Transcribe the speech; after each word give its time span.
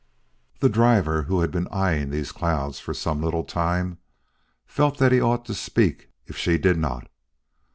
The 0.61 0.67
driver, 0.67 1.21
who 1.21 1.41
had 1.41 1.51
been 1.51 1.67
eying 1.71 2.09
these 2.09 2.31
clouds 2.31 2.79
for 2.79 2.91
some 2.91 3.21
little 3.21 3.43
time, 3.43 3.99
felt 4.65 4.97
that 4.97 5.11
he 5.11 5.21
ought 5.21 5.45
to 5.45 5.53
speak 5.53 6.09
if 6.25 6.35
she 6.35 6.57
did 6.57 6.79
not. 6.79 7.07